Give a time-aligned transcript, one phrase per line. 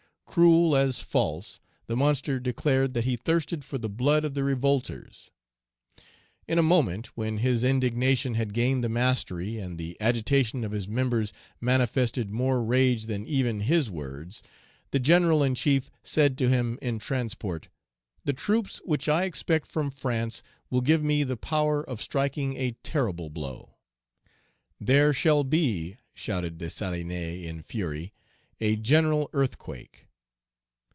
[0.33, 5.29] Cruel as false, the monster declared that he thirsted for the blood of the revolters.
[6.47, 10.87] In a moment when his indignation had gained the mastery, and the agitation of his
[10.87, 14.41] members manifested more rage than even his words,
[14.91, 17.67] the General in chief said to him in transport,
[18.23, 22.77] "The troops which I expect from France will give me the power of striking a
[22.83, 23.75] terrible blow."
[24.79, 28.13] "There shall be," shouted Dessalines, in fury,
[28.61, 30.07] "a general earthquake!"